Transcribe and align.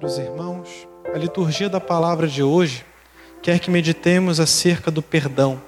Caros 0.00 0.16
irmãos, 0.16 0.88
a 1.14 1.18
liturgia 1.18 1.68
da 1.68 1.78
palavra 1.78 2.26
de 2.26 2.42
hoje 2.42 2.86
quer 3.42 3.58
que 3.58 3.70
meditemos 3.70 4.40
acerca 4.40 4.90
do 4.90 5.02
perdão. 5.02 5.60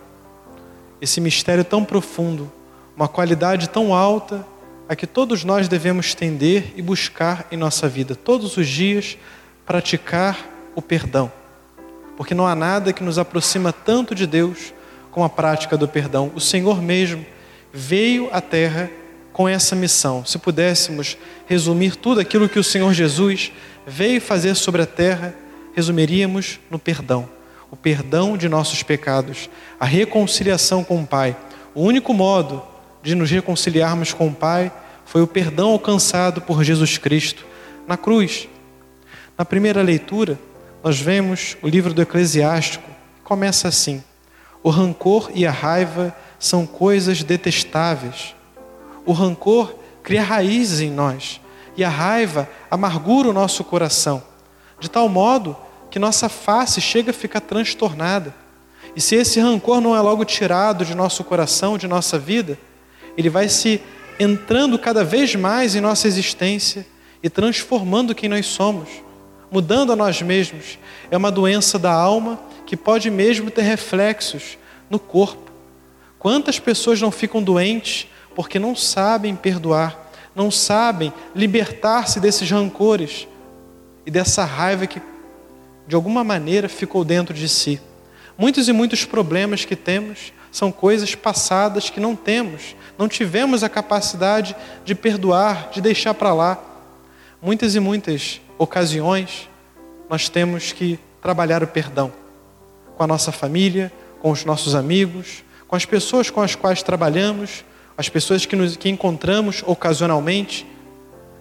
Esse 1.03 1.21
mistério 1.21 1.63
tão 1.63 1.85
profundo, 1.85 2.51
uma 2.97 3.07
qualidade 3.09 3.69
tão 3.69 3.93
alta 3.93 4.43
a 4.89 4.97
que 4.97 5.07
todos 5.07 5.45
nós 5.45 5.69
devemos 5.69 6.15
tender 6.15 6.73
e 6.75 6.81
buscar 6.81 7.47
em 7.53 7.59
nossa 7.59 7.87
vida, 7.91 8.15
todos 8.15 8.57
os 8.57 8.67
dias, 8.67 9.19
praticar 9.67 10.39
o 10.75 10.81
perdão. 10.81 11.31
Porque 12.17 12.35
não 12.35 12.47
há 12.47 12.55
nada 12.55 12.91
que 12.91 13.05
nos 13.05 13.19
aproxima 13.19 13.71
tanto 13.71 14.15
de 14.15 14.27
Deus 14.27 14.73
como 15.11 15.27
a 15.27 15.29
prática 15.29 15.77
do 15.77 15.87
perdão. 15.87 16.33
O 16.35 16.41
Senhor 16.41 16.81
mesmo 16.81 17.23
veio 17.71 18.31
à 18.33 18.41
terra 18.41 18.89
com 19.33 19.49
essa 19.49 19.75
missão. 19.75 20.25
Se 20.25 20.39
pudéssemos 20.39 21.17
resumir 21.47 21.97
tudo 21.97 22.21
aquilo 22.21 22.49
que 22.49 22.59
o 22.59 22.65
Senhor 22.65 22.93
Jesus 22.93 23.53
veio 23.87 24.21
fazer 24.21 24.55
sobre 24.55 24.83
a 24.83 24.87
terra, 24.87 25.35
resumiríamos 25.75 26.61
no 26.71 26.79
perdão. 26.79 27.29
O 27.71 27.77
perdão 27.77 28.37
de 28.37 28.49
nossos 28.49 28.83
pecados, 28.83 29.49
a 29.81 29.87
reconciliação 29.87 30.85
com 30.85 31.01
o 31.01 31.07
Pai. 31.07 31.37
O 31.75 31.83
único 31.83 32.13
modo 32.13 32.63
de 33.03 33.15
nos 33.15 33.31
reconciliarmos 33.31 34.13
com 34.13 34.29
o 34.29 34.35
Pai 34.35 34.71
foi 35.05 35.23
o 35.23 35.27
perdão 35.27 35.71
alcançado 35.71 36.43
por 36.43 36.63
Jesus 36.63 36.99
Cristo 36.99 37.45
na 37.87 37.97
cruz. 37.97 38.49
Na 39.37 39.45
primeira 39.45 39.83
leitura, 39.83 40.39
nós 40.85 41.01
vemos 41.01 41.57
o 41.63 41.69
livro 41.69 41.95
do 41.95 42.03
Eclesiástico, 42.03 42.89
começa 43.25 43.69
assim: 43.69 44.03
O 44.63 44.71
rancor 44.71 45.31
e 45.35 45.47
a 45.47 45.51
raiva 45.51 46.15
são 46.39 46.67
coisas 46.67 47.23
detestáveis. 47.23 48.35
O 49.05 49.13
rancor 49.13 49.75
cria 50.03 50.23
raízes 50.23 50.81
em 50.81 50.91
nós 50.91 51.41
e 51.77 51.85
a 51.85 51.89
raiva 51.89 52.49
amargura 52.71 53.29
o 53.29 53.33
nosso 53.33 53.65
coração, 53.65 54.23
de 54.79 54.91
tal 54.91 55.09
modo 55.09 55.57
que 55.91 55.99
nossa 55.99 56.29
face 56.29 56.81
chega 56.81 57.11
a 57.11 57.15
ficar 57.15 57.41
transtornada. 57.41 58.35
E 58.95 59.01
se 59.01 59.15
esse 59.15 59.41
rancor 59.41 59.81
não 59.81 59.97
é 59.97 60.01
logo 60.01 60.25
tirado 60.25 60.85
de 60.85 60.95
nosso 60.95 61.25
coração, 61.25 61.79
de 61.79 61.87
nossa 61.87 62.19
vida, 62.19 62.59
ele 63.17 63.31
vai 63.31 63.49
se 63.49 63.81
entrando 64.19 64.79
cada 64.79 65.05
vez 65.05 65.35
mais 65.35 65.75
em 65.75 65.81
nossa 65.81 66.07
existência 66.07 66.87
e 67.23 67.31
transformando 67.31 68.15
quem 68.15 68.29
nós 68.29 68.47
somos, 68.47 68.89
mudando 69.51 69.93
a 69.93 69.97
nós 69.97 70.21
mesmos. 70.21 70.79
É 71.11 71.17
uma 71.17 71.31
doença 71.31 71.79
da 71.79 71.93
alma 71.93 72.41
que 72.67 72.77
pode 72.77 73.11
mesmo 73.11 73.51
ter 73.51 73.63
reflexos 73.63 74.59
no 74.89 74.99
corpo. 74.99 75.51
Quantas 76.19 76.59
pessoas 76.59 77.01
não 77.01 77.11
ficam 77.11 77.43
doentes 77.43 78.07
porque 78.35 78.59
não 78.59 78.75
sabem 78.75 79.35
perdoar, 79.37 79.99
não 80.35 80.51
sabem 80.51 81.13
libertar-se 81.35 82.19
desses 82.21 82.51
rancores 82.51 83.27
e 84.07 84.11
dessa 84.11 84.45
raiva 84.45 84.87
que 84.87 85.01
de 85.87 85.95
alguma 85.95 86.25
maneira 86.25 86.69
ficou 86.69 87.05
dentro 87.05 87.35
de 87.35 87.49
si. 87.49 87.81
Muitos 88.37 88.69
e 88.69 88.73
muitos 88.73 89.05
problemas 89.05 89.65
que 89.65 89.77
temos 89.77 90.33
são 90.51 90.73
coisas 90.73 91.15
passadas 91.15 91.91
que 91.91 92.01
não 92.01 92.15
temos, 92.15 92.77
não 92.99 93.09
tivemos 93.09 93.63
a 93.63 93.69
capacidade 93.69 94.55
de 94.85 94.95
perdoar, 94.95 95.71
de 95.71 95.81
deixar 95.81 96.15
para 96.15 96.33
lá. 96.33 96.59
Muitas 97.41 97.75
e 97.75 97.81
muitas 97.81 98.41
ocasiões 98.59 99.49
nós 100.09 100.29
temos 100.29 100.73
que 100.73 100.99
trabalhar 101.21 101.63
o 101.63 101.67
perdão 101.67 102.13
com 102.97 103.03
a 103.03 103.07
nossa 103.07 103.33
família, 103.33 103.93
com 104.21 104.31
os 104.31 104.45
nossos 104.45 104.75
amigos, 104.75 105.43
com 105.67 105.75
as 105.75 105.85
pessoas 105.85 106.29
com 106.29 106.41
as 106.41 106.55
quais 106.55 106.83
trabalhamos, 106.83 107.65
as 107.97 108.09
pessoas 108.09 108.47
que, 108.47 108.57
nos, 108.57 108.77
que 108.77 108.89
encontramos 108.89 109.63
ocasionalmente, 109.67 110.67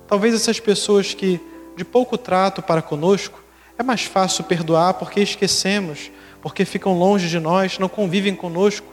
talvez 0.08 0.34
essas 0.34 0.60
pessoas 0.60 1.14
que 1.14 1.40
de 1.76 1.86
pouco 1.86 2.18
trato 2.18 2.62
para 2.62 2.82
conosco, 2.82 3.42
é 3.78 3.84
mais 3.84 4.04
fácil 4.04 4.44
perdoar 4.44 4.96
porque 4.96 5.22
esquecemos, 5.22 6.12
porque 6.42 6.66
ficam 6.66 6.98
longe 6.98 7.30
de 7.30 7.40
nós, 7.40 7.80
não 7.80 7.88
convivem 7.88 8.36
conosco, 8.36 8.88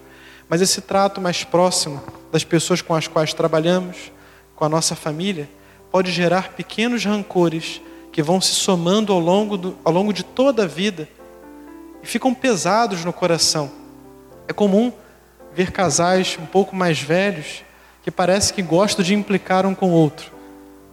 mas 0.48 0.60
esse 0.60 0.80
trato 0.80 1.20
mais 1.20 1.44
próximo 1.44 2.02
das 2.32 2.44
pessoas 2.44 2.80
com 2.80 2.94
as 2.94 3.06
quais 3.06 3.34
trabalhamos, 3.34 4.12
com 4.54 4.64
a 4.64 4.68
nossa 4.68 4.94
família, 4.94 5.48
pode 5.91 6.10
gerar 6.10 6.52
pequenos 6.52 7.04
rancores 7.04 7.80
que 8.12 8.22
vão 8.22 8.41
se 8.41 8.54
somando 8.54 9.12
ao 9.12 9.20
longo, 9.20 9.56
do, 9.56 9.78
ao 9.84 9.92
longo 9.92 10.12
de 10.12 10.22
toda 10.22 10.64
a 10.64 10.66
vida 10.66 11.08
e 12.02 12.06
ficam 12.06 12.32
pesados 12.32 13.04
no 13.04 13.12
coração. 13.12 13.70
É 14.47 14.52
comum 14.52 14.92
ver 15.58 15.72
casais 15.72 16.38
um 16.41 16.46
pouco 16.46 16.76
mais 16.76 17.00
velhos 17.00 17.64
que 18.04 18.12
parece 18.12 18.52
que 18.52 18.62
gostam 18.62 19.04
de 19.04 19.12
implicar 19.12 19.66
um 19.66 19.74
com 19.74 19.91
o 19.91 19.92
outro, 19.92 20.30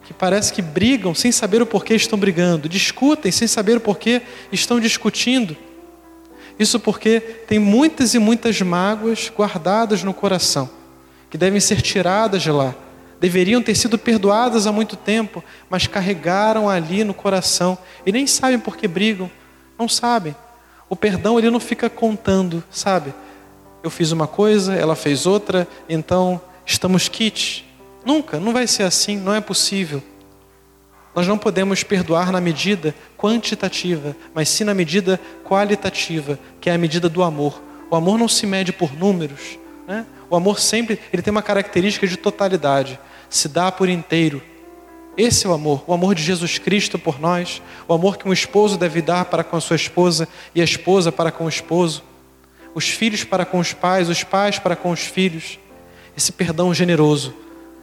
que 0.04 0.12
parece 0.12 0.52
que 0.52 0.60
brigam 0.60 1.14
sem 1.14 1.32
saber 1.32 1.62
o 1.62 1.68
porquê 1.68 1.94
estão 1.94 2.18
brigando, 2.18 2.68
discutem 2.68 3.32
sem 3.32 3.48
saber 3.48 3.78
o 3.78 3.80
porquê 3.80 4.24
estão 4.52 4.80
discutindo. 4.80 5.56
Isso 6.58 6.80
porque 6.80 7.20
tem 7.20 7.60
muitas 7.60 8.16
e 8.16 8.20
muitas 8.20 8.60
mágoas 8.60 9.32
guardadas 9.38 10.02
no 10.02 10.16
coração, 10.16 10.68
que 11.30 11.38
devem 11.38 11.60
ser 11.60 11.80
tiradas 11.80 12.42
de 12.42 12.50
lá. 12.50 12.74
Deveriam 13.22 13.62
ter 13.62 13.76
sido 13.76 14.00
perdoadas 14.00 14.66
há 14.66 14.72
muito 14.72 14.96
tempo, 14.96 15.44
mas 15.70 15.86
carregaram 15.86 16.68
ali 16.68 17.04
no 17.04 17.14
coração 17.14 17.78
e 18.04 18.12
nem 18.12 18.26
sabem 18.26 18.58
por 18.58 18.76
que 18.76 18.88
brigam, 18.88 19.30
não 19.78 19.88
sabem. 19.88 20.36
O 20.90 20.96
perdão 20.96 21.38
ele 21.38 21.52
não 21.52 21.60
fica 21.60 21.88
contando, 21.88 22.64
sabe? 22.72 23.14
Eu 23.86 23.92
fiz 23.92 24.12
uma 24.12 24.26
coisa, 24.26 24.74
ela 24.74 24.96
fez 24.96 25.28
outra, 25.28 25.68
então 25.88 26.42
estamos 26.66 27.08
quites. 27.08 27.64
Nunca, 28.04 28.40
não 28.40 28.52
vai 28.52 28.66
ser 28.66 28.82
assim, 28.82 29.16
não 29.16 29.32
é 29.32 29.40
possível. 29.40 30.02
Nós 31.14 31.28
não 31.28 31.38
podemos 31.38 31.84
perdoar 31.84 32.32
na 32.32 32.42
medida 32.42 32.96
quantitativa, 33.16 34.16
mas 34.34 34.50
sim 34.50 34.64
na 34.64 34.74
medida 34.74 35.22
qualitativa, 35.44 36.40
que 36.60 36.68
é 36.68 36.74
a 36.74 36.80
medida 36.80 37.08
do 37.08 37.22
amor. 37.22 37.62
O 37.92 37.96
amor 37.96 38.18
não 38.18 38.28
se 38.28 38.48
mede 38.48 38.74
por 38.74 38.92
números. 38.98 39.60
Né? 39.88 40.04
O 40.32 40.36
amor 40.36 40.60
sempre 40.60 41.00
ele 41.14 41.22
tem 41.22 41.30
uma 41.30 41.44
característica 41.44 42.08
de 42.08 42.18
totalidade, 42.18 43.00
se 43.30 43.48
dá 43.48 43.72
por 43.72 43.88
inteiro. 43.88 44.42
Esse 45.16 45.46
é 45.46 45.50
o 45.50 45.54
amor, 45.54 45.84
o 45.86 45.94
amor 45.94 46.16
de 46.16 46.24
Jesus 46.24 46.58
Cristo 46.58 46.98
por 46.98 47.20
nós, 47.20 47.62
o 47.88 47.94
amor 47.94 48.18
que 48.18 48.28
um 48.28 48.34
esposo 48.34 48.80
deve 48.80 49.00
dar 49.00 49.26
para 49.26 49.44
com 49.44 49.56
a 49.56 49.62
sua 49.62 49.76
esposa 49.76 50.28
e 50.56 50.60
a 50.60 50.64
esposa 50.64 51.12
para 51.12 51.32
com 51.32 51.46
o 51.46 51.50
esposo 51.50 52.04
os 52.76 52.90
filhos 52.90 53.24
para 53.24 53.46
com 53.46 53.58
os 53.58 53.72
pais, 53.72 54.10
os 54.10 54.24
pais 54.24 54.60
para 54.60 54.76
com 54.76 54.92
os 54.92 55.00
filhos. 55.00 55.58
Esse 56.16 56.34
perdão 56.34 56.74
generoso. 56.74 57.34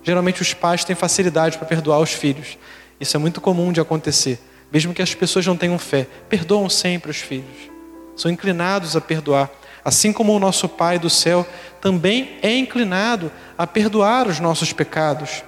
Geralmente 0.04 0.42
os 0.42 0.52
pais 0.52 0.84
têm 0.84 0.94
facilidade 0.94 1.56
para 1.56 1.66
perdoar 1.66 1.98
os 1.98 2.12
filhos. 2.12 2.58
Isso 3.00 3.16
é 3.16 3.18
muito 3.18 3.40
comum 3.40 3.72
de 3.72 3.80
acontecer. 3.80 4.38
Mesmo 4.70 4.92
que 4.92 5.00
as 5.00 5.14
pessoas 5.14 5.46
não 5.46 5.56
tenham 5.56 5.78
fé, 5.78 6.06
perdoam 6.28 6.68
sempre 6.68 7.10
os 7.10 7.16
filhos. 7.16 7.70
São 8.14 8.30
inclinados 8.30 8.94
a 8.94 9.00
perdoar. 9.00 9.50
Assim 9.82 10.12
como 10.12 10.34
o 10.34 10.38
nosso 10.38 10.68
Pai 10.68 10.98
do 10.98 11.08
céu 11.08 11.46
também 11.80 12.38
é 12.42 12.54
inclinado 12.54 13.32
a 13.56 13.66
perdoar 13.66 14.28
os 14.28 14.40
nossos 14.40 14.72
pecados. 14.74 15.42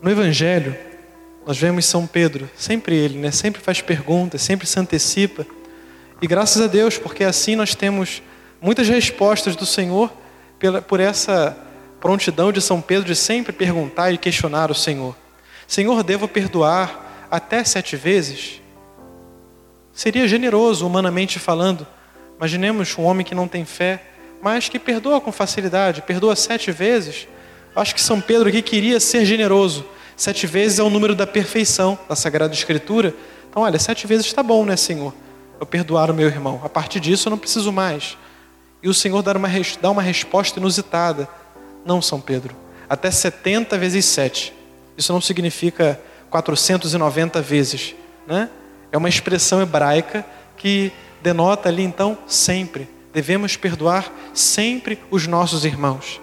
No 0.00 0.10
Evangelho, 0.10 0.76
nós 1.46 1.58
vemos 1.58 1.84
São 1.84 2.06
Pedro, 2.06 2.48
sempre 2.56 2.96
ele, 2.96 3.18
né? 3.18 3.30
sempre 3.30 3.60
faz 3.60 3.82
perguntas, 3.82 4.40
sempre 4.40 4.66
se 4.66 4.78
antecipa. 4.80 5.46
E 6.20 6.26
graças 6.26 6.60
a 6.60 6.66
Deus, 6.66 6.98
porque 6.98 7.22
assim 7.22 7.54
nós 7.54 7.74
temos 7.74 8.22
muitas 8.60 8.88
respostas 8.88 9.54
do 9.54 9.64
Senhor 9.64 10.12
pela, 10.58 10.82
por 10.82 10.98
essa 10.98 11.56
prontidão 12.00 12.50
de 12.52 12.60
São 12.60 12.80
Pedro 12.80 13.06
de 13.06 13.14
sempre 13.14 13.52
perguntar 13.52 14.12
e 14.12 14.18
questionar 14.18 14.70
o 14.70 14.74
Senhor. 14.74 15.16
Senhor, 15.66 16.02
devo 16.02 16.26
perdoar 16.26 17.26
até 17.30 17.62
sete 17.62 17.94
vezes? 17.94 18.60
Seria 19.92 20.26
generoso, 20.26 20.86
humanamente 20.86 21.38
falando. 21.38 21.86
Imaginemos 22.36 22.96
um 22.98 23.02
homem 23.02 23.24
que 23.24 23.34
não 23.34 23.46
tem 23.46 23.64
fé, 23.64 24.02
mas 24.42 24.68
que 24.68 24.78
perdoa 24.78 25.20
com 25.20 25.30
facilidade, 25.30 26.02
perdoa 26.02 26.34
sete 26.34 26.72
vezes. 26.72 27.28
Acho 27.76 27.94
que 27.94 28.00
São 28.00 28.20
Pedro 28.20 28.48
aqui 28.48 28.62
queria 28.62 28.98
ser 28.98 29.24
generoso. 29.24 29.84
Sete 30.16 30.48
vezes 30.48 30.80
é 30.80 30.82
o 30.82 30.90
número 30.90 31.14
da 31.14 31.26
perfeição 31.26 31.96
da 32.08 32.16
Sagrada 32.16 32.52
Escritura. 32.52 33.14
Então, 33.48 33.62
olha, 33.62 33.78
sete 33.78 34.04
vezes 34.06 34.26
está 34.26 34.42
bom, 34.42 34.64
né, 34.64 34.76
Senhor? 34.76 35.14
Eu 35.60 35.66
perdoar 35.66 36.10
o 36.10 36.14
meu 36.14 36.26
irmão. 36.26 36.60
A 36.64 36.68
partir 36.68 37.00
disso 37.00 37.28
eu 37.28 37.30
não 37.30 37.38
preciso 37.38 37.72
mais. 37.72 38.16
E 38.82 38.88
o 38.88 38.94
Senhor 38.94 39.22
dá 39.22 39.32
uma, 39.32 39.48
dá 39.80 39.90
uma 39.90 40.02
resposta 40.02 40.58
inusitada. 40.58 41.28
Não, 41.84 42.00
São 42.00 42.20
Pedro. 42.20 42.54
Até 42.88 43.10
70 43.10 43.76
vezes 43.76 44.04
7. 44.06 44.54
Isso 44.96 45.12
não 45.12 45.20
significa 45.20 46.00
490 46.30 47.40
vezes. 47.42 47.94
Né? 48.26 48.48
É 48.92 48.96
uma 48.98 49.08
expressão 49.08 49.60
hebraica 49.60 50.24
que 50.56 50.92
denota 51.22 51.68
ali 51.68 51.82
então 51.82 52.16
sempre. 52.26 52.88
Devemos 53.12 53.56
perdoar 53.56 54.12
sempre 54.32 54.98
os 55.10 55.26
nossos 55.26 55.64
irmãos. 55.64 56.20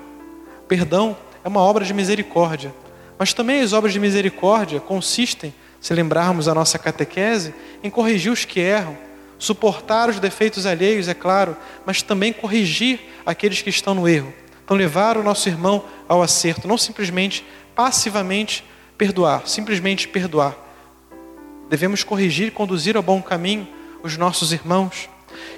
Perdão 0.68 1.18
é 1.44 1.48
uma 1.48 1.62
obra 1.62 1.84
de 1.84 1.94
misericórdia. 1.94 2.74
Mas 3.18 3.34
também 3.34 3.62
as 3.62 3.74
obras 3.74 3.94
de 3.94 4.00
misericórdia 4.00 4.80
consistem, 4.80 5.54
se 5.80 5.94
lembrarmos 5.94 6.48
a 6.48 6.56
nossa 6.56 6.80
catequese, 6.80 7.54
em 7.84 7.90
corrigir 7.90 8.32
os 8.32 8.46
que 8.46 8.60
erram, 8.60 8.98
suportar 9.38 10.10
os 10.10 10.20
defeitos 10.20 10.66
alheios, 10.66 11.08
é 11.08 11.14
claro, 11.14 11.56
mas 11.86 12.02
também 12.02 12.32
corrigir 12.32 13.00
aqueles 13.26 13.62
que 13.62 13.70
estão 13.70 13.94
no 13.94 14.08
erro. 14.08 14.34
Então, 14.64 14.76
levar 14.76 15.18
o 15.18 15.24
nosso 15.24 15.48
irmão 15.48 15.84
ao 16.08 16.24
acerto, 16.24 16.68
não 16.68 16.78
simplesmente 16.78 17.46
passivamente 17.76 18.64
perdoar, 18.98 19.48
simplesmente 19.48 20.08
perdoar. 20.08 20.56
Devemos 21.70 22.04
corrigir 22.04 22.48
e 22.48 22.52
conduzir 22.52 22.96
ao 22.96 23.04
bom 23.04 23.22
caminho 23.22 23.68
os 24.02 24.18
nossos 24.18 24.52
irmãos. 24.52 25.10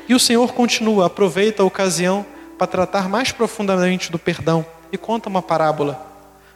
E 0.07 0.15
o 0.15 0.19
Senhor 0.19 0.53
continua, 0.53 1.05
aproveita 1.05 1.63
a 1.63 1.65
ocasião 1.65 2.25
para 2.57 2.67
tratar 2.67 3.07
mais 3.07 3.31
profundamente 3.31 4.11
do 4.11 4.17
perdão 4.17 4.65
e 4.91 4.97
conta 4.97 5.29
uma 5.29 5.41
parábola. 5.41 6.05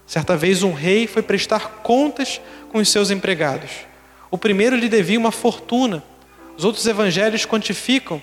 Certa 0.06 0.36
vez 0.36 0.64
um 0.64 0.74
rei 0.74 1.08
foi 1.08 1.22
prestar 1.22 1.82
contas 1.84 2.42
com 2.72 2.80
os 2.80 2.90
seus 2.90 3.12
empregados. 3.12 3.72
O 4.30 4.38
primeiro 4.38 4.76
lhe 4.76 4.90
devia 4.90 5.20
uma 5.20 5.32
fortuna. 5.32 6.04
Os 6.62 6.66
outros 6.66 6.86
evangelhos 6.86 7.44
quantificam 7.44 8.22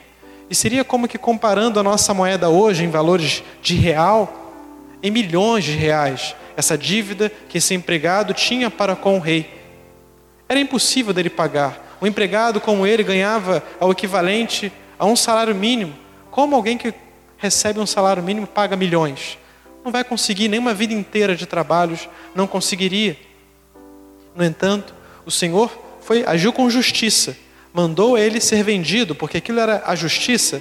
e 0.49 0.55
seria 0.55 0.85
como 0.85 1.09
que 1.09 1.19
comparando 1.19 1.81
a 1.81 1.83
nossa 1.83 2.15
moeda 2.15 2.49
hoje 2.49 2.85
em 2.85 2.89
valores 2.89 3.43
de 3.61 3.75
real, 3.75 4.55
em 5.03 5.11
milhões 5.11 5.65
de 5.65 5.73
reais, 5.73 6.37
essa 6.57 6.79
dívida 6.79 7.33
que 7.49 7.59
esse 7.59 7.75
empregado 7.75 8.33
tinha 8.33 8.71
para 8.71 8.95
com 8.95 9.17
o 9.17 9.21
rei. 9.21 9.51
Era 10.49 10.61
impossível 10.61 11.13
dele 11.13 11.29
pagar. 11.29 11.99
Um 12.01 12.07
empregado 12.07 12.61
como 12.61 12.87
ele 12.87 13.03
ganhava 13.03 13.61
ao 13.81 13.91
equivalente 13.91 14.73
a 14.97 15.05
um 15.05 15.17
salário 15.17 15.53
mínimo. 15.53 15.93
Como 16.31 16.55
alguém 16.55 16.79
que 16.79 16.95
recebe 17.39 17.81
um 17.81 17.87
salário 17.87 18.23
mínimo 18.23 18.47
paga 18.47 18.77
milhões? 18.77 19.37
Não 19.85 19.91
vai 19.91 20.05
conseguir 20.05 20.47
nem 20.47 20.61
uma 20.61 20.73
vida 20.73 20.95
inteira 20.95 21.35
de 21.35 21.45
trabalhos, 21.45 22.09
não 22.37 22.47
conseguiria. 22.47 23.19
No 24.33 24.45
entanto, 24.45 24.95
o 25.27 25.31
Senhor 25.33 25.77
foi 26.01 26.23
agiu 26.25 26.53
com 26.53 26.71
justiça 26.71 27.48
mandou 27.79 28.19
ele 28.19 28.41
ser 28.41 28.65
vendido, 28.65 29.15
porque 29.15 29.37
aquilo 29.37 29.61
era 29.61 29.85
a 29.87 29.95
justiça. 29.95 30.61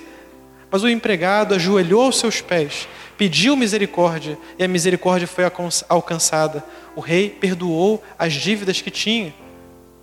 Mas 0.70 0.84
o 0.84 0.88
empregado 0.88 1.56
ajoelhou 1.56 2.04
aos 2.04 2.20
seus 2.20 2.42
pés, 2.42 2.88
pediu 3.18 3.56
misericórdia, 3.56 4.38
e 4.60 4.64
a 4.64 4.68
misericórdia 4.68 5.28
foi 5.28 5.44
alcançada. 5.90 6.64
O 6.96 7.02
rei 7.02 7.32
perdoou 7.32 8.04
as 8.20 8.34
dívidas 8.34 8.82
que 8.82 8.92
tinha. 8.92 9.34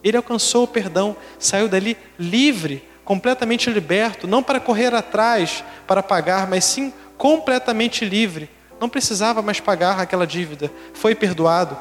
Ele 0.02 0.16
alcançou 0.16 0.64
o 0.64 0.66
perdão, 0.66 1.16
saiu 1.38 1.68
dali 1.68 1.96
livre, 2.18 2.82
completamente 3.04 3.70
liberto, 3.70 4.26
não 4.26 4.42
para 4.42 4.58
correr 4.58 4.92
atrás 4.92 5.62
para 5.86 6.02
pagar, 6.02 6.48
mas 6.48 6.64
sim 6.64 6.92
completamente 7.16 8.04
livre. 8.04 8.50
Não 8.80 8.88
precisava 8.88 9.40
mais 9.40 9.60
pagar 9.60 10.00
aquela 10.00 10.26
dívida, 10.26 10.68
foi 10.92 11.14
perdoado. 11.14 11.78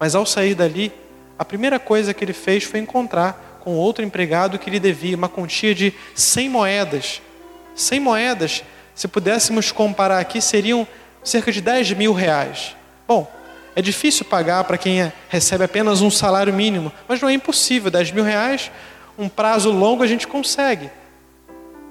Mas 0.00 0.16
ao 0.16 0.26
sair 0.26 0.56
dali, 0.56 0.92
a 1.38 1.44
primeira 1.44 1.78
coisa 1.78 2.12
que 2.12 2.24
ele 2.24 2.32
fez 2.32 2.64
foi 2.64 2.80
encontrar 2.80 3.51
com 3.62 3.76
outro 3.76 4.04
empregado 4.04 4.58
que 4.58 4.68
lhe 4.68 4.80
devia 4.80 5.16
uma 5.16 5.28
quantia 5.28 5.72
de 5.72 5.94
100 6.16 6.48
moedas. 6.48 7.22
100 7.76 8.00
moedas, 8.00 8.64
se 8.92 9.06
pudéssemos 9.06 9.70
comparar 9.70 10.18
aqui, 10.18 10.40
seriam 10.40 10.86
cerca 11.22 11.52
de 11.52 11.60
10 11.60 11.92
mil 11.92 12.12
reais. 12.12 12.74
Bom, 13.06 13.30
é 13.76 13.80
difícil 13.80 14.24
pagar 14.24 14.64
para 14.64 14.76
quem 14.76 15.12
recebe 15.28 15.62
apenas 15.62 16.00
um 16.00 16.10
salário 16.10 16.52
mínimo, 16.52 16.90
mas 17.06 17.20
não 17.20 17.28
é 17.28 17.34
impossível. 17.34 17.88
10 17.88 18.10
mil 18.10 18.24
reais, 18.24 18.68
um 19.16 19.28
prazo 19.28 19.70
longo 19.70 20.02
a 20.02 20.08
gente 20.08 20.26
consegue, 20.26 20.90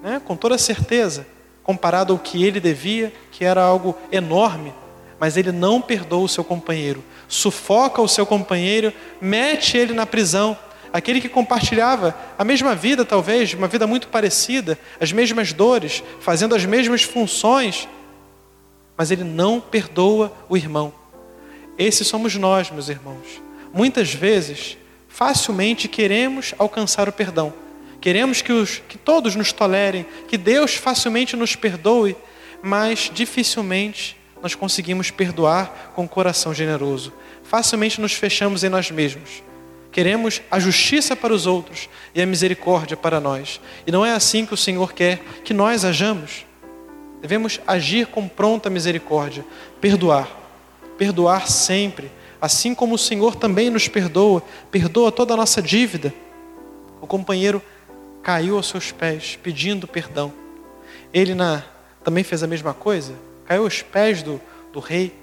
né? 0.03 0.21
com 0.25 0.35
toda 0.35 0.57
certeza, 0.57 1.25
comparado 1.63 2.11
ao 2.11 2.19
que 2.19 2.43
ele 2.43 2.59
devia, 2.59 3.13
que 3.31 3.45
era 3.45 3.61
algo 3.61 3.97
enorme. 4.11 4.73
Mas 5.17 5.37
ele 5.37 5.53
não 5.53 5.79
perdoa 5.79 6.25
o 6.25 6.27
seu 6.27 6.43
companheiro, 6.43 7.01
sufoca 7.29 8.01
o 8.01 8.09
seu 8.09 8.25
companheiro, 8.25 8.91
mete 9.21 9.77
ele 9.77 9.93
na 9.93 10.05
prisão 10.05 10.57
aquele 10.93 11.21
que 11.21 11.29
compartilhava 11.29 12.15
a 12.37 12.43
mesma 12.43 12.75
vida, 12.75 13.05
talvez, 13.05 13.53
uma 13.53 13.67
vida 13.67 13.87
muito 13.87 14.07
parecida, 14.07 14.77
as 14.99 15.11
mesmas 15.11 15.53
dores, 15.53 16.03
fazendo 16.19 16.55
as 16.55 16.65
mesmas 16.65 17.03
funções, 17.03 17.87
mas 18.97 19.11
ele 19.11 19.23
não 19.23 19.59
perdoa 19.59 20.31
o 20.49 20.57
irmão. 20.57 20.93
Esses 21.77 22.07
somos 22.07 22.35
nós, 22.35 22.69
meus 22.69 22.89
irmãos. 22.89 23.41
Muitas 23.73 24.13
vezes, 24.13 24.77
facilmente 25.07 25.87
queremos 25.87 26.53
alcançar 26.57 27.07
o 27.07 27.13
perdão. 27.13 27.53
Queremos 28.01 28.41
que, 28.41 28.51
os, 28.51 28.81
que 28.89 28.97
todos 28.97 29.35
nos 29.35 29.53
tolerem, 29.53 30.05
que 30.27 30.37
Deus 30.37 30.75
facilmente 30.75 31.35
nos 31.35 31.55
perdoe, 31.55 32.15
mas 32.61 33.09
dificilmente 33.13 34.17
nós 34.41 34.55
conseguimos 34.55 35.11
perdoar 35.11 35.91
com 35.95 36.03
o 36.03 36.09
coração 36.09 36.53
generoso. 36.53 37.13
Facilmente 37.43 38.01
nos 38.01 38.13
fechamos 38.13 38.63
em 38.63 38.69
nós 38.69 38.89
mesmos. 38.91 39.43
Queremos 39.91 40.41
a 40.49 40.57
justiça 40.57 41.15
para 41.15 41.33
os 41.33 41.45
outros 41.45 41.89
e 42.15 42.21
a 42.21 42.25
misericórdia 42.25 42.95
para 42.95 43.19
nós. 43.19 43.59
E 43.85 43.91
não 43.91 44.05
é 44.05 44.13
assim 44.13 44.45
que 44.45 44.53
o 44.53 44.57
Senhor 44.57 44.93
quer 44.93 45.19
que 45.43 45.53
nós 45.53 45.83
hajamos. 45.83 46.45
Devemos 47.21 47.59
agir 47.67 48.07
com 48.07 48.27
pronta 48.27 48.69
misericórdia, 48.69 49.45
perdoar. 49.81 50.29
Perdoar 50.97 51.47
sempre, 51.47 52.09
assim 52.39 52.73
como 52.73 52.95
o 52.95 52.97
Senhor 52.97 53.35
também 53.35 53.69
nos 53.69 53.87
perdoa, 53.87 54.41
perdoa 54.71 55.11
toda 55.11 55.33
a 55.33 55.37
nossa 55.37 55.61
dívida. 55.61 56.13
O 57.01 57.07
companheiro 57.07 57.61
caiu 58.23 58.55
aos 58.55 58.67
seus 58.67 58.91
pés 58.91 59.37
pedindo 59.41 59.87
perdão. 59.87 60.31
Ele 61.13 61.35
na, 61.35 61.63
também 62.03 62.23
fez 62.23 62.43
a 62.43 62.47
mesma 62.47 62.73
coisa, 62.73 63.13
caiu 63.45 63.63
aos 63.63 63.81
pés 63.81 64.23
do, 64.23 64.39
do 64.71 64.79
rei 64.79 65.13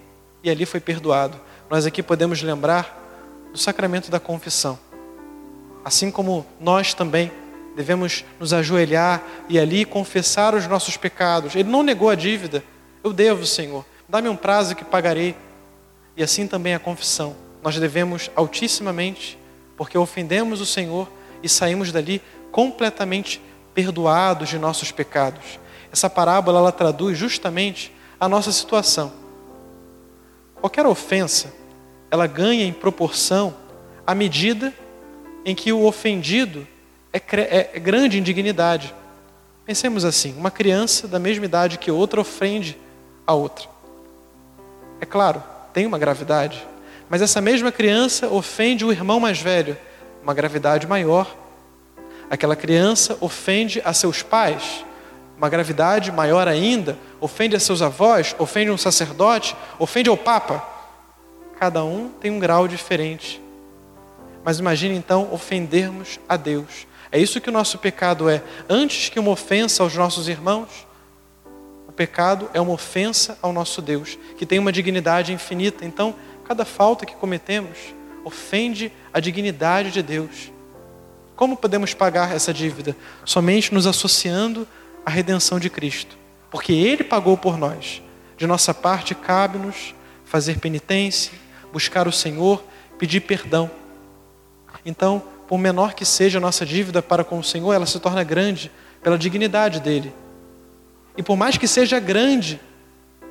e 0.42 0.50
ali 0.50 0.66
foi 0.66 0.80
perdoado. 0.80 1.40
Nós 1.70 1.86
aqui 1.86 2.02
podemos 2.02 2.42
lembrar 2.42 3.07
do 3.52 3.58
sacramento 3.58 4.10
da 4.10 4.20
confissão. 4.20 4.78
Assim 5.84 6.10
como 6.10 6.46
nós 6.60 6.94
também 6.94 7.32
devemos 7.74 8.24
nos 8.40 8.52
ajoelhar 8.52 9.22
e 9.48 9.58
ali 9.58 9.84
confessar 9.84 10.54
os 10.54 10.66
nossos 10.66 10.96
pecados. 10.96 11.54
Ele 11.54 11.68
não 11.68 11.82
negou 11.82 12.10
a 12.10 12.14
dívida. 12.14 12.62
Eu 13.04 13.12
devo, 13.12 13.46
Senhor. 13.46 13.84
Dá-me 14.08 14.28
um 14.28 14.36
prazo 14.36 14.74
que 14.74 14.84
pagarei. 14.84 15.36
E 16.16 16.22
assim 16.22 16.46
também 16.46 16.74
a 16.74 16.78
confissão. 16.78 17.36
Nós 17.62 17.78
devemos 17.78 18.30
altissimamente, 18.34 19.38
porque 19.76 19.96
ofendemos 19.96 20.60
o 20.60 20.66
Senhor 20.66 21.08
e 21.42 21.48
saímos 21.48 21.92
dali 21.92 22.20
completamente 22.50 23.40
perdoados 23.74 24.48
de 24.48 24.58
nossos 24.58 24.90
pecados. 24.90 25.60
Essa 25.92 26.10
parábola 26.10 26.58
ela 26.58 26.72
traduz 26.72 27.16
justamente 27.16 27.94
a 28.18 28.28
nossa 28.28 28.50
situação. 28.50 29.12
Qualquer 30.56 30.84
ofensa 30.84 31.52
ela 32.10 32.26
ganha 32.26 32.64
em 32.64 32.72
proporção 32.72 33.54
à 34.06 34.14
medida 34.14 34.72
em 35.44 35.54
que 35.54 35.72
o 35.72 35.84
ofendido 35.84 36.66
é, 37.12 37.18
é, 37.18 37.70
é 37.74 37.78
grande 37.78 38.18
em 38.18 38.22
dignidade. 38.22 38.94
Pensemos 39.64 40.04
assim: 40.04 40.34
uma 40.36 40.50
criança 40.50 41.06
da 41.06 41.18
mesma 41.18 41.44
idade 41.44 41.78
que 41.78 41.90
outra 41.90 42.20
ofende 42.20 42.76
a 43.26 43.34
outra. 43.34 43.68
É 45.00 45.06
claro, 45.06 45.42
tem 45.72 45.86
uma 45.86 45.98
gravidade, 45.98 46.66
mas 47.08 47.22
essa 47.22 47.40
mesma 47.40 47.70
criança 47.70 48.28
ofende 48.28 48.84
o 48.84 48.90
irmão 48.90 49.20
mais 49.20 49.40
velho, 49.40 49.76
uma 50.22 50.34
gravidade 50.34 50.86
maior. 50.86 51.34
Aquela 52.30 52.56
criança 52.56 53.16
ofende 53.20 53.80
a 53.84 53.92
seus 53.92 54.22
pais, 54.22 54.84
uma 55.36 55.48
gravidade 55.48 56.10
maior 56.10 56.48
ainda, 56.48 56.98
ofende 57.20 57.56
a 57.56 57.60
seus 57.60 57.80
avós, 57.80 58.34
ofende 58.38 58.70
um 58.70 58.76
sacerdote, 58.76 59.56
ofende 59.78 60.10
ao 60.10 60.16
Papa 60.16 60.77
Cada 61.58 61.84
um 61.84 62.08
tem 62.08 62.30
um 62.30 62.38
grau 62.38 62.68
diferente. 62.68 63.42
Mas 64.44 64.58
imagine 64.58 64.94
então 64.94 65.32
ofendermos 65.32 66.20
a 66.28 66.36
Deus. 66.36 66.86
É 67.10 67.18
isso 67.18 67.40
que 67.40 67.48
o 67.48 67.52
nosso 67.52 67.78
pecado 67.78 68.28
é. 68.28 68.42
Antes 68.68 69.08
que 69.08 69.18
uma 69.18 69.30
ofensa 69.30 69.82
aos 69.82 69.94
nossos 69.94 70.28
irmãos, 70.28 70.86
o 71.88 71.92
pecado 71.92 72.48
é 72.54 72.60
uma 72.60 72.72
ofensa 72.72 73.38
ao 73.42 73.52
nosso 73.52 73.82
Deus, 73.82 74.18
que 74.36 74.46
tem 74.46 74.58
uma 74.58 74.70
dignidade 74.70 75.32
infinita. 75.32 75.84
Então, 75.84 76.14
cada 76.46 76.64
falta 76.64 77.04
que 77.04 77.16
cometemos 77.16 77.76
ofende 78.24 78.92
a 79.12 79.18
dignidade 79.20 79.90
de 79.90 80.02
Deus. 80.02 80.52
Como 81.34 81.56
podemos 81.56 81.94
pagar 81.94 82.34
essa 82.34 82.52
dívida? 82.52 82.96
Somente 83.24 83.72
nos 83.72 83.86
associando 83.86 84.66
à 85.04 85.10
redenção 85.10 85.58
de 85.58 85.70
Cristo, 85.70 86.16
porque 86.50 86.72
Ele 86.72 87.02
pagou 87.02 87.36
por 87.36 87.56
nós. 87.56 88.02
De 88.36 88.46
nossa 88.46 88.72
parte, 88.72 89.14
cabe-nos 89.14 89.94
fazer 90.24 90.58
penitência, 90.58 91.32
buscar 91.72 92.08
o 92.08 92.12
Senhor, 92.12 92.62
pedir 92.98 93.20
perdão. 93.20 93.70
Então, 94.84 95.22
por 95.46 95.58
menor 95.58 95.94
que 95.94 96.04
seja 96.04 96.38
a 96.38 96.40
nossa 96.40 96.66
dívida 96.66 97.02
para 97.02 97.24
com 97.24 97.38
o 97.38 97.44
Senhor, 97.44 97.72
ela 97.72 97.86
se 97.86 97.98
torna 97.98 98.22
grande 98.22 98.70
pela 99.02 99.18
dignidade 99.18 99.80
dele. 99.80 100.12
E 101.16 101.22
por 101.22 101.36
mais 101.36 101.56
que 101.56 101.66
seja 101.66 101.98
grande 101.98 102.60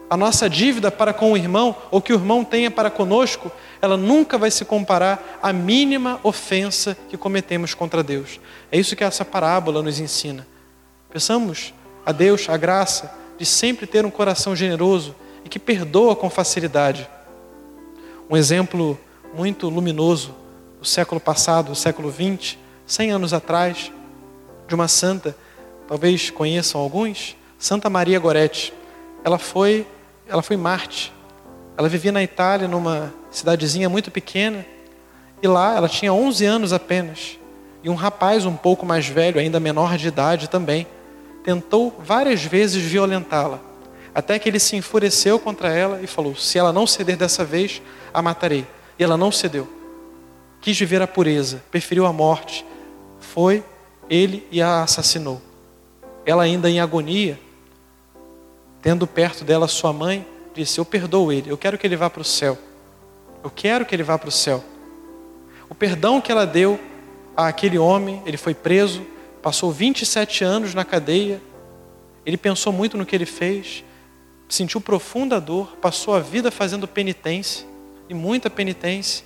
a 0.10 0.16
nossa 0.16 0.50
dívida 0.50 0.90
para 0.90 1.14
com 1.14 1.34
o 1.34 1.38
irmão, 1.38 1.76
ou 1.92 2.02
que 2.02 2.14
o 2.14 2.16
irmão 2.16 2.44
tenha 2.44 2.72
para 2.72 2.90
conosco, 2.90 3.52
ela 3.82 3.98
nunca 3.98 4.38
vai 4.38 4.50
se 4.50 4.64
comparar 4.64 5.40
à 5.42 5.52
mínima 5.52 6.20
ofensa 6.24 6.98
que 7.10 7.18
cometemos 7.18 7.74
contra 7.74 8.02
Deus. 8.02 8.40
É 8.72 8.80
isso 8.80 8.96
que 8.96 9.04
essa 9.04 9.26
parábola 9.26 9.82
nos 9.82 10.00
ensina. 10.00 10.48
Peçamos 11.10 11.74
a 12.06 12.12
Deus 12.12 12.48
a 12.50 12.56
graça 12.58 13.14
de 13.38 13.46
sempre 13.46 13.86
ter 13.86 14.06
um 14.06 14.10
coração 14.10 14.56
generoso 14.56 15.16
e 15.44 15.50
que 15.50 15.60
perdoa 15.60 16.16
com 16.16 16.30
facilidade. 16.30 17.08
Um 18.30 18.36
exemplo 18.36 19.00
muito 19.34 19.70
luminoso 19.70 20.36
do 20.82 20.86
século 20.86 21.22
passado, 21.22 21.68
do 21.70 21.76
século 21.76 22.10
20, 22.10 22.60
100 22.86 23.12
anos 23.12 23.34
atrás, 23.34 23.90
de 24.68 24.76
uma 24.76 24.90
santa, 24.90 25.34
talvez 25.88 26.30
conheçam 26.30 26.82
alguns, 26.82 27.38
Santa 27.58 27.90
Maria 27.90 28.20
Goretti. 28.20 28.74
Ela 29.24 29.38
foi, 29.38 29.88
ela 30.28 30.42
foi 30.42 30.58
Marte. 30.58 31.14
Ela 31.78 31.88
vivia 31.88 32.12
na 32.12 32.22
Itália, 32.22 32.68
numa 32.68 33.14
cidadezinha 33.32 33.88
muito 33.88 34.12
pequena, 34.12 34.66
e 35.42 35.48
lá 35.48 35.78
ela 35.78 35.88
tinha 35.88 36.12
11 36.12 36.44
anos 36.44 36.74
apenas. 36.74 37.40
E 37.82 37.90
um 37.90 37.96
rapaz 37.96 38.46
um 38.46 38.58
pouco 38.58 38.86
mais 38.86 39.08
velho, 39.08 39.40
ainda 39.40 39.58
menor 39.58 39.98
de 39.98 40.10
idade 40.10 40.50
também, 40.50 40.86
tentou 41.46 41.96
várias 42.04 42.44
vezes 42.44 42.84
violentá-la, 42.84 43.62
até 44.18 44.40
que 44.40 44.50
ele 44.50 44.58
se 44.58 44.76
enfureceu 44.76 45.38
contra 45.38 45.70
ela 45.70 46.02
e 46.02 46.08
falou: 46.08 46.36
Se 46.36 46.58
ela 46.58 46.74
não 46.74 46.88
ceder 46.88 47.16
dessa 47.16 47.46
vez, 47.46 47.84
a 48.12 48.20
matarei. 48.20 48.66
E 48.98 49.04
ela 49.04 49.16
não 49.16 49.32
cedeu. 49.32 49.68
Quis 50.60 50.76
viver 50.76 51.04
a 51.04 51.08
pureza, 51.08 51.64
preferiu 51.70 52.04
a 52.04 52.12
morte. 52.12 52.66
Foi 53.20 53.64
ele 54.10 54.48
e 54.50 54.60
a 54.60 54.82
assassinou. 54.82 55.40
Ela, 56.26 56.42
ainda 56.42 56.68
em 56.68 56.80
agonia, 56.80 57.40
tendo 58.82 59.06
perto 59.06 59.46
dela 59.46 59.68
sua 59.68 59.94
mãe, 59.94 60.26
disse: 60.52 60.80
Eu 60.80 60.86
perdoo 60.86 61.32
ele, 61.32 61.52
eu 61.52 61.58
quero 61.58 61.78
que 61.78 61.86
ele 61.86 61.96
vá 61.96 62.10
para 62.10 62.24
o 62.24 62.26
céu. 62.26 62.58
Eu 63.44 63.52
quero 63.52 63.86
que 63.86 63.94
ele 63.94 64.02
vá 64.02 64.18
para 64.18 64.30
o 64.30 64.32
céu. 64.32 64.64
O 65.70 65.76
perdão 65.76 66.20
que 66.20 66.32
ela 66.32 66.48
deu 66.48 66.80
àquele 67.36 67.78
homem, 67.78 68.24
ele 68.26 68.38
foi 68.38 68.56
preso, 68.56 69.06
passou 69.44 69.72
27 69.72 70.44
anos 70.44 70.74
na 70.74 70.84
cadeia, 70.84 71.40
ele 72.26 72.36
pensou 72.36 72.74
muito 72.74 72.98
no 72.98 73.06
que 73.06 73.16
ele 73.16 73.28
fez, 73.28 73.84
sentiu 74.48 74.80
profunda 74.80 75.40
dor, 75.40 75.76
passou 75.82 76.16
a 76.16 76.20
vida 76.20 76.50
fazendo 76.52 76.88
penitência, 76.88 77.66
e 78.10 78.14
muita 78.14 78.50
penitência, 78.50 79.26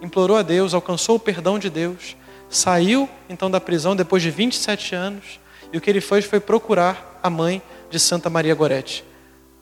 implorou 0.00 0.36
a 0.36 0.42
Deus, 0.42 0.74
alcançou 0.74 1.16
o 1.16 1.20
perdão 1.20 1.58
de 1.58 1.68
Deus, 1.68 2.16
saiu 2.48 3.08
então 3.28 3.50
da 3.50 3.60
prisão 3.60 3.94
depois 3.94 4.22
de 4.22 4.30
27 4.30 4.94
anos, 4.94 5.40
e 5.72 5.76
o 5.76 5.80
que 5.80 5.88
ele 5.88 6.00
fez 6.00 6.24
foi 6.24 6.40
procurar 6.40 7.20
a 7.22 7.30
mãe 7.30 7.62
de 7.90 7.98
Santa 7.98 8.28
Maria 8.28 8.54
Gorete. 8.54 9.04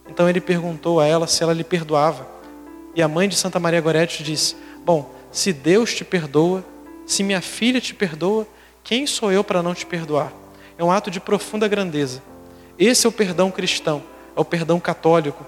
Então 0.09 0.29
ele 0.29 0.41
perguntou 0.41 0.99
a 0.99 1.05
ela 1.05 1.27
se 1.27 1.43
ela 1.43 1.53
lhe 1.53 1.63
perdoava. 1.63 2.27
E 2.93 3.01
a 3.01 3.07
mãe 3.07 3.29
de 3.29 3.35
Santa 3.35 3.59
Maria 3.59 3.79
Gorete 3.79 4.23
disse: 4.23 4.55
Bom, 4.83 5.13
se 5.31 5.53
Deus 5.53 5.93
te 5.93 6.03
perdoa, 6.03 6.65
se 7.05 7.23
minha 7.23 7.41
filha 7.41 7.79
te 7.79 7.93
perdoa, 7.93 8.45
quem 8.83 9.07
sou 9.07 9.31
eu 9.31 9.43
para 9.43 9.63
não 9.63 9.73
te 9.73 9.85
perdoar? 9.85 10.33
É 10.77 10.83
um 10.83 10.91
ato 10.91 11.09
de 11.09 11.19
profunda 11.19 11.67
grandeza. 11.67 12.21
Esse 12.77 13.05
é 13.05 13.09
o 13.09 13.11
perdão 13.11 13.51
cristão, 13.51 14.03
é 14.35 14.39
o 14.39 14.45
perdão 14.45 14.79
católico. 14.79 15.45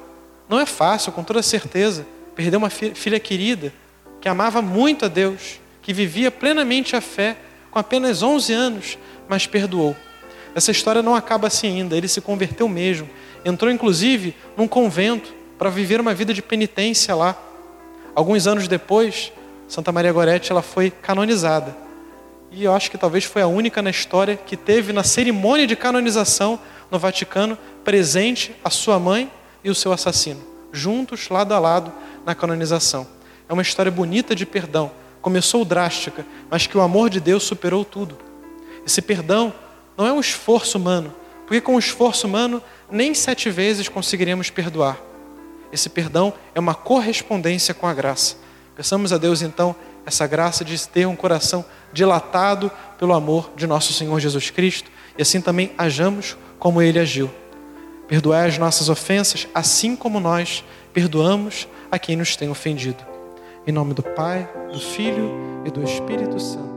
Não 0.47 0.59
é 0.59 0.65
fácil, 0.65 1.11
com 1.11 1.23
toda 1.23 1.41
certeza, 1.41 2.05
perder 2.35 2.57
uma 2.57 2.69
filha 2.69 3.19
querida, 3.19 3.73
que 4.19 4.27
amava 4.27 4.61
muito 4.61 5.05
a 5.05 5.07
Deus, 5.07 5.59
que 5.81 5.93
vivia 5.93 6.31
plenamente 6.31 6.95
a 6.95 7.01
fé, 7.01 7.37
com 7.69 7.79
apenas 7.79 8.21
11 8.21 8.53
anos, 8.53 8.97
mas 9.27 9.47
perdoou. 9.47 9.95
Essa 10.55 10.71
história 10.71 11.01
não 11.01 11.15
acaba 11.15 11.47
assim 11.47 11.67
ainda, 11.67 11.97
ele 11.97 12.07
se 12.07 12.21
converteu 12.21 12.67
mesmo. 12.69 13.09
Entrou 13.43 13.71
inclusive 13.71 14.35
num 14.55 14.67
convento 14.67 15.33
para 15.57 15.69
viver 15.69 15.99
uma 15.99 16.13
vida 16.13 16.33
de 16.33 16.41
penitência 16.41 17.15
lá. 17.15 17.35
Alguns 18.13 18.45
anos 18.45 18.67
depois, 18.67 19.31
Santa 19.67 19.91
Maria 19.91 20.13
Gorete 20.13 20.51
ela 20.51 20.61
foi 20.61 20.91
canonizada. 20.91 21.75
E 22.51 22.63
eu 22.63 22.73
acho 22.73 22.91
que 22.91 22.97
talvez 22.97 23.23
foi 23.23 23.41
a 23.41 23.47
única 23.47 23.81
na 23.81 23.89
história 23.89 24.37
que 24.37 24.55
teve 24.55 24.93
na 24.93 25.03
cerimônia 25.03 25.65
de 25.65 25.75
canonização 25.75 26.59
no 26.91 26.99
Vaticano 26.99 27.57
presente 27.83 28.55
a 28.63 28.69
sua 28.69 28.99
mãe 28.99 29.31
e 29.63 29.69
o 29.69 29.75
seu 29.75 29.91
assassino, 29.91 30.41
juntos 30.71 31.29
lado 31.29 31.53
a 31.53 31.59
lado 31.59 31.91
na 32.25 32.33
canonização. 32.33 33.07
É 33.47 33.53
uma 33.53 33.61
história 33.61 33.91
bonita 33.91 34.35
de 34.35 34.45
perdão. 34.45 34.91
Começou 35.21 35.63
drástica, 35.63 36.25
mas 36.49 36.67
que 36.67 36.77
o 36.77 36.81
amor 36.81 37.09
de 37.09 37.19
Deus 37.19 37.43
superou 37.43 37.85
tudo. 37.85 38.17
Esse 38.85 39.01
perdão 39.01 39.53
não 39.97 40.05
é 40.05 40.11
um 40.11 40.19
esforço 40.19 40.77
humano, 40.77 41.13
porque 41.45 41.61
com 41.61 41.75
o 41.75 41.79
esforço 41.79 42.27
humano 42.27 42.61
nem 42.91 43.13
sete 43.13 43.49
vezes 43.49 43.87
conseguiremos 43.87 44.49
perdoar. 44.49 44.99
Esse 45.71 45.89
perdão 45.89 46.33
é 46.53 46.59
uma 46.59 46.75
correspondência 46.75 47.73
com 47.73 47.87
a 47.87 47.93
graça. 47.93 48.35
Peçamos 48.75 49.13
a 49.13 49.17
Deus 49.17 49.41
então 49.41 49.75
essa 50.05 50.27
graça 50.27 50.65
de 50.65 50.87
ter 50.87 51.07
um 51.07 51.15
coração 51.15 51.63
dilatado 51.91 52.71
pelo 52.97 53.13
amor 53.13 53.51
de 53.55 53.65
nosso 53.65 53.93
Senhor 53.93 54.19
Jesus 54.19 54.49
Cristo 54.49 54.91
e 55.17 55.21
assim 55.21 55.39
também 55.39 55.71
hajamos 55.77 56.37
como 56.59 56.81
ele 56.81 56.99
agiu. 56.99 57.29
Perdoai 58.13 58.47
as 58.47 58.59
nossas 58.59 58.89
ofensas, 58.89 59.47
assim 59.55 59.95
como 59.95 60.19
nós 60.19 60.63
perdoamos 60.93 61.67
a 61.89 61.97
quem 61.97 62.15
nos 62.15 62.35
tem 62.35 62.47
ofendido. 62.47 63.03
Em 63.65 63.71
nome 63.71 63.95
do 63.95 64.03
Pai, 64.03 64.47
do 64.71 64.79
Filho 64.79 65.31
e 65.65 65.71
do 65.71 65.83
Espírito 65.83 66.39
Santo. 66.39 66.72